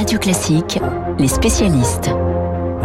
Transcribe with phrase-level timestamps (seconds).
[0.00, 0.78] Radio Classique,
[1.18, 2.08] les spécialistes.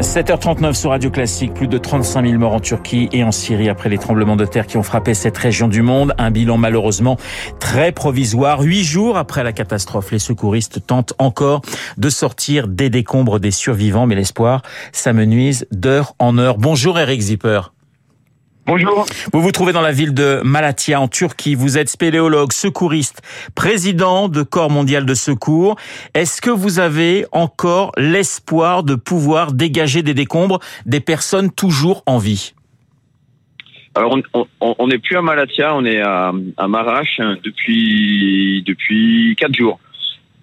[0.02, 3.88] 7h39 sur Radio Classique, plus de 35 000 morts en Turquie et en Syrie après
[3.88, 6.14] les tremblements de terre qui ont frappé cette région du monde.
[6.18, 7.16] Un bilan malheureusement
[7.62, 8.60] très provisoire.
[8.60, 11.62] Huit jours après la catastrophe, les secouristes tentent encore
[11.98, 14.62] de sortir des décombres des survivants, mais l'espoir
[14.92, 16.58] s'amenuise d'heure en heure.
[16.58, 17.62] Bonjour Eric Zipper.
[18.68, 19.06] Bonjour.
[19.32, 21.54] Vous vous trouvez dans la ville de Malatya en Turquie.
[21.54, 23.22] Vous êtes spéléologue, secouriste,
[23.54, 25.76] président de Corps mondial de secours.
[26.16, 32.18] Est-ce que vous avez encore l'espoir de pouvoir dégager des décombres des personnes toujours en
[32.18, 32.56] vie?
[33.94, 34.18] Alors
[34.60, 39.80] on n'est plus à Malatya, on est à, à Marash depuis depuis quatre jours.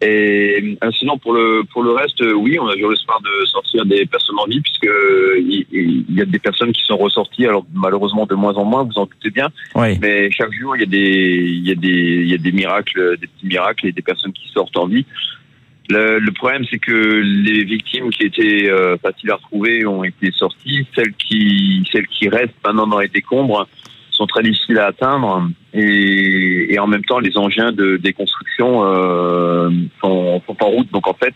[0.02, 3.46] Et euh, sinon, pour le pour le reste, euh, oui, on a eu l'espoir de
[3.46, 4.88] sortir des personnes en vie, puisque
[5.38, 7.46] il, y a des personnes qui sont ressorties.
[7.46, 9.48] Alors malheureusement de moins en moins, vous en doutez bien.
[9.76, 9.98] Oui.
[10.00, 12.52] Mais chaque jour, il y a des il y a des il y a des
[12.52, 15.06] miracles, des petits miracles et des personnes qui sortent en vie.
[15.88, 20.32] Le, le problème, c'est que les victimes qui étaient euh, faciles à retrouver ont été
[20.32, 20.84] sorties.
[20.96, 23.68] Celles qui celles qui restent maintenant dans les décombres
[24.10, 29.70] sont très difficiles à atteindre et, et en même temps les engins de déconstruction euh,
[30.40, 30.90] sont, en route.
[30.92, 31.34] Donc en fait,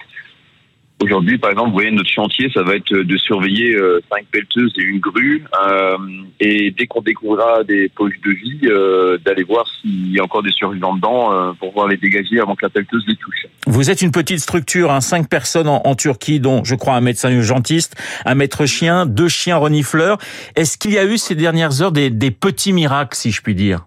[1.03, 4.73] Aujourd'hui, par exemple, vous voyez, notre chantier, ça va être de surveiller euh, cinq pelleteuses
[4.79, 5.45] et une grue.
[5.69, 5.97] Euh,
[6.41, 10.43] et dès qu'on découvrira des poches de vie, euh, d'aller voir s'il y a encore
[10.43, 13.47] des survivants dedans pour pouvoir les dégager avant que la pelleteuse les touche.
[13.67, 17.31] Vous êtes une petite structure, hein, cinq personnes en, Turquie, dont je crois un médecin
[17.31, 17.95] urgentiste,
[18.25, 20.17] un maître chien, deux chiens renifleurs.
[20.57, 23.85] Est-ce qu'il y a eu ces dernières heures des petits miracles, si je puis dire?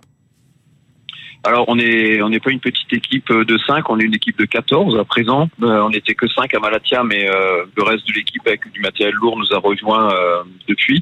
[1.43, 4.37] Alors on est on n'est pas une petite équipe de 5, on est une équipe
[4.37, 5.49] de 14 à présent.
[5.63, 8.81] Euh, on n'était que 5 à Malatia, mais euh, le reste de l'équipe avec du
[8.81, 11.01] matériel lourd nous a rejoint euh, depuis.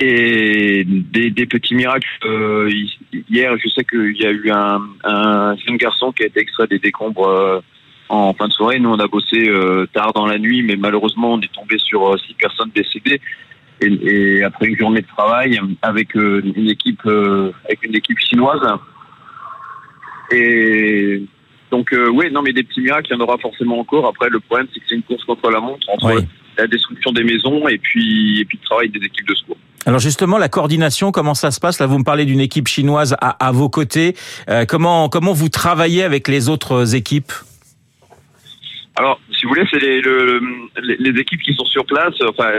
[0.00, 2.06] Et des, petits miracles.
[2.24, 2.70] Euh,
[3.30, 6.66] hier, je sais qu'il y a eu un, un jeune garçon qui a été extrait
[6.66, 7.62] des décombres
[8.10, 8.80] en fin de soirée.
[8.80, 9.50] Nous, on a bossé
[9.94, 13.20] tard dans la nuit, mais malheureusement, on est tombé sur six personnes décédées.
[13.80, 18.18] Et, et, après une journée de travail avec euh, une équipe euh, avec une équipe
[18.18, 18.60] chinoise.
[20.32, 21.22] Et
[21.70, 24.06] donc euh, oui, non mais des petits miracles, il y en aura forcément encore.
[24.06, 26.22] Après le problème c'est que c'est une course contre la montre entre oui.
[26.56, 29.56] la destruction des maisons et puis et puis le travail des équipes de secours.
[29.86, 31.78] Alors justement, la coordination, comment ça se passe?
[31.78, 34.14] Là, vous me parlez d'une équipe chinoise à, à vos côtés.
[34.50, 37.32] Euh, comment comment vous travaillez avec les autres équipes?
[38.96, 40.42] Alors, si vous voulez, c'est les, le,
[40.82, 42.14] les, les équipes qui sont sur place.
[42.28, 42.50] Enfin,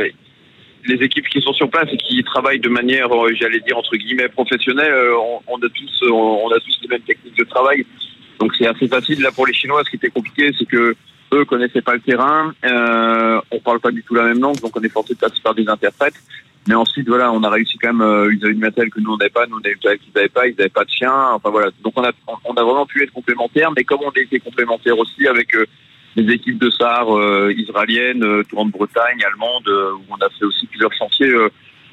[0.86, 4.30] les équipes qui sont sur place et qui travaillent de manière, j'allais dire entre guillemets
[4.30, 7.86] professionnelle, on, on, a tous, on, on, a tous les mêmes techniques de travail.
[8.40, 9.22] Donc c'est assez facile.
[9.22, 10.96] Là pour les Chinois, ce qui était compliqué, c'est que
[11.34, 12.54] eux connaissaient pas le terrain.
[12.66, 15.40] Euh, on parle pas du tout la même langue, donc on est forcé de passer
[15.44, 16.16] par des interprètes.
[16.68, 18.02] Mais ensuite, voilà, on a réussi quand même.
[18.02, 20.48] Euh, ils avaient une matériel que nous on pas, nous on avait qu'ils n'avaient pas,
[20.48, 21.14] ils n'avaient pas de chien.
[21.34, 21.70] Enfin voilà.
[21.84, 22.12] Donc on a,
[22.46, 25.66] on a vraiment pu être complémentaires, mais comme on a été complémentaires aussi avec euh,
[26.16, 30.66] les équipes de SAR euh, israéliennes, euh, Grande-Bretagne, allemande, euh, où on a fait aussi
[30.68, 31.32] plusieurs chantiers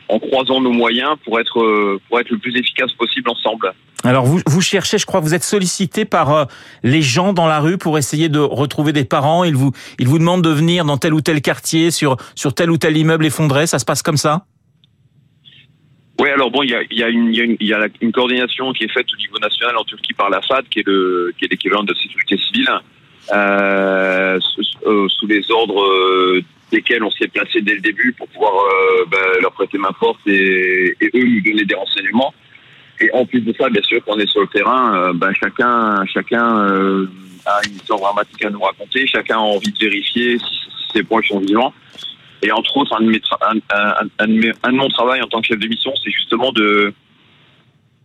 [0.09, 3.73] en croisant nos moyens pour être pour être le plus efficace possible ensemble.
[4.05, 6.47] Alors vous vous cherchez, je crois, vous êtes sollicité par
[6.85, 9.43] les gens dans la rue pour essayer de retrouver des parents.
[9.43, 12.71] Ils vous ils vous demandent de venir dans tel ou tel quartier, sur sur tel
[12.71, 13.67] ou tel immeuble effondré.
[13.67, 14.45] Ça se passe comme ça?
[16.21, 17.67] Oui, alors bon, il y a, il y a, une, il y a, une, il
[17.67, 20.67] y a une coordination qui est faite au niveau national en Turquie par la FAD,
[20.71, 22.71] qui est le qui est l'équivalent de la sécurité civile
[23.29, 28.53] sous, euh, sous, les ordres euh, desquels on s'est placé dès le début pour pouvoir
[28.55, 32.33] euh, ben, leur prêter main forte et, et, eux nous donner des renseignements.
[33.01, 36.05] Et en plus de ça, bien sûr, quand on est sur le terrain, ben, chacun,
[36.07, 37.07] chacun
[37.45, 39.07] a une histoire dramatique à nous raconter.
[39.07, 40.45] Chacun a envie de vérifier si,
[40.95, 41.75] ses proches sont vivants.
[42.43, 45.49] Et entre autres, un de, mes un, un, un de mon travail en tant que
[45.49, 46.95] chef de mission, c'est justement de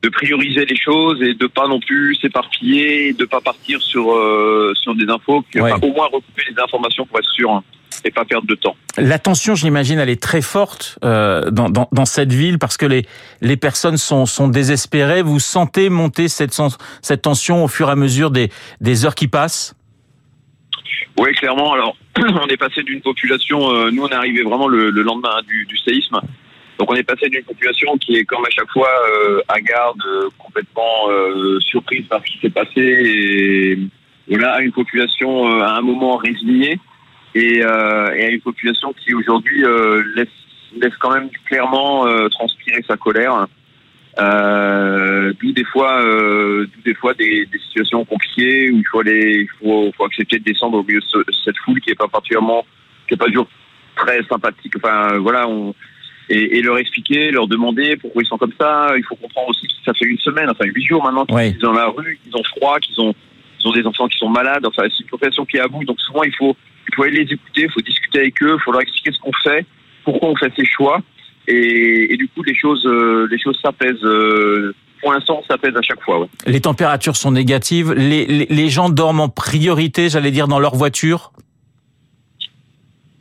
[0.01, 4.73] de prioriser les choses et de pas non plus s'éparpiller, de pas partir sur euh,
[4.75, 5.71] sur des infos, que, ouais.
[5.71, 7.63] enfin, au moins recouper les informations pour être sûr hein,
[8.03, 8.75] et pas perdre de temps.
[8.97, 12.87] La tension, j'imagine, elle est très forte euh, dans, dans, dans cette ville parce que
[12.87, 13.05] les
[13.41, 15.21] les personnes sont sont désespérées.
[15.21, 16.59] Vous sentez monter cette
[17.01, 19.75] cette tension au fur et à mesure des des heures qui passent?
[21.19, 21.73] Oui, clairement.
[21.73, 23.71] Alors, on est passé d'une population.
[23.71, 26.19] Euh, nous, on est arrivé vraiment le, le lendemain du, du séisme.
[26.81, 30.01] Donc on est passé d'une population qui est comme à chaque fois euh, à garde,
[30.03, 33.77] euh, complètement euh, surprise par ce qui s'est passé, et
[34.27, 36.79] voilà, à une population euh, à un moment résignée,
[37.35, 39.63] et, à une population qui aujourd'hui
[40.15, 43.45] laisse, quand même clairement transpirer sa colère.
[44.17, 46.03] d'où des fois,
[46.83, 49.47] des fois des, situations compliquées où il faut aller,
[50.03, 52.65] accepter de descendre au milieu de cette foule qui est pas particulièrement,
[53.07, 53.47] qui est pas toujours
[53.95, 54.73] très sympathique.
[54.77, 55.47] Enfin voilà,
[56.31, 58.93] et, et, leur expliquer, leur demander pourquoi ils sont comme ça.
[58.97, 61.67] Il faut comprendre aussi que ça fait une semaine, enfin huit jours maintenant qu'ils sont
[61.67, 63.13] dans la rue, qu'ils ont froid, qu'ils ont
[63.61, 64.65] ils ont des enfants qui sont malades.
[64.65, 65.83] Enfin, c'est une population qui est à bout.
[65.83, 66.55] Donc souvent, il faut,
[66.89, 69.19] il faut aller les écouter, il faut discuter avec eux, il faut leur expliquer ce
[69.19, 69.65] qu'on fait,
[70.03, 70.99] pourquoi on fait ces choix.
[71.47, 74.03] Et, et du coup, les choses, euh, les choses s'apaisent.
[74.03, 76.19] Euh, pour l'instant, ça pèse à chaque fois.
[76.21, 76.27] Ouais.
[76.45, 77.91] Les températures sont négatives.
[77.93, 81.31] Les, les, les gens dorment en priorité, j'allais dire, dans leur voiture?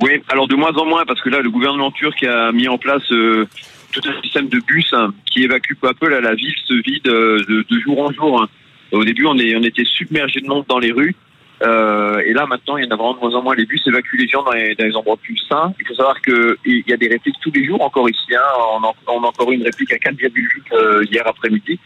[0.02, 2.78] Oui, alors de moins en moins, parce que là, le gouvernement turc a mis en
[2.78, 3.46] place euh,
[3.92, 6.08] tout un système de bus hein, qui évacue peu à peu.
[6.08, 8.42] Là, la ville se vide euh, de, de, jour en jour.
[8.42, 8.48] Hein.
[8.92, 11.14] Au début, on, est, on était submergé de monde dans les rues.
[11.62, 13.54] Euh, et là, maintenant, il y en a vraiment de moins en moins.
[13.54, 15.74] Les bus évacuent les gens dans les, dans les endroits plus sains.
[15.78, 18.34] Il faut savoir qu'il y a des répliques tous les jours, encore ici.
[18.34, 18.40] Hein.
[18.74, 20.30] On, a, on a encore eu une réplique à 4,8
[20.72, 21.78] euh, hier après-midi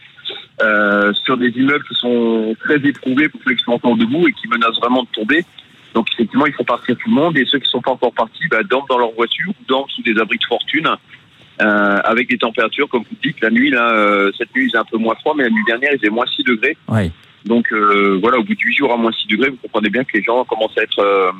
[0.61, 4.31] euh, sur des immeubles qui sont très éprouvés pour ceux qui sont encore debout et
[4.33, 5.43] qui menacent vraiment de tomber.
[5.95, 8.47] Donc effectivement, il faut partir tout le monde et ceux qui sont pas encore partis
[8.51, 10.89] bah, dorment dans leur voiture ou dorment sous des abris de fortune
[11.61, 14.77] euh, avec des températures, comme vous dites, la nuit, là, euh, cette nuit, il faisait
[14.77, 16.77] un peu moins froid, mais la nuit dernière, il faisait moins 6 degrés.
[16.89, 17.09] Oui.
[17.45, 20.03] Donc euh, voilà, au bout de 8 jours à moins 6 degrés, vous comprenez bien
[20.03, 21.33] que les gens commencent à être...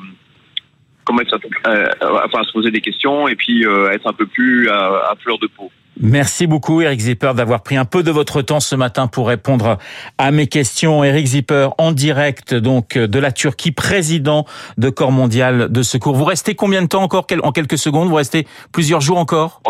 [1.08, 1.32] Euh, commencent
[1.64, 1.88] à, euh,
[2.24, 5.38] enfin, se poser des questions et puis à être un peu plus à, à fleur
[5.38, 5.70] de peau.
[5.98, 9.78] Merci beaucoup Eric Zipper d'avoir pris un peu de votre temps ce matin pour répondre
[10.18, 11.02] à mes questions.
[11.04, 14.44] Eric Zipper en direct donc de la Turquie, président
[14.76, 16.14] de Corps mondial de secours.
[16.14, 17.26] Vous restez combien de temps encore?
[17.42, 18.08] En quelques secondes?
[18.08, 19.62] Vous restez plusieurs jours encore?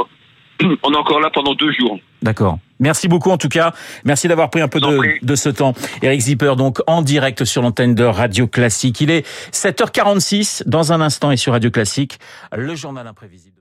[0.59, 1.99] On est encore là pendant deux jours.
[2.23, 2.59] D'accord.
[2.79, 3.73] Merci beaucoup en tout cas.
[4.05, 5.75] Merci d'avoir pris un peu de, de, ce temps.
[6.03, 9.01] Eric Zipper donc en direct sur l'antenne de Radio Classique.
[9.01, 12.19] Il est 7h46 dans un instant et sur Radio Classique,
[12.55, 13.56] le journal imprévisible.